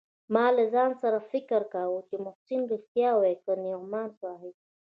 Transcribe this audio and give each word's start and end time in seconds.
ما 0.33 0.45
له 0.57 0.63
ځان 0.73 0.91
سره 1.01 1.19
فکر 1.31 1.61
کاوه 1.73 1.99
چې 2.09 2.15
محسن 2.25 2.61
رښتيا 2.73 3.11
وايي 3.19 3.37
که 3.43 3.51
نعماني 3.63 4.13
صاحب. 4.21 4.53